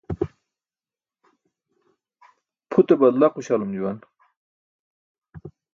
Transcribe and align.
Pʰute 2.69 2.93
balda 3.01 3.27
quśalum 3.33 3.71
juwan. 3.77 3.97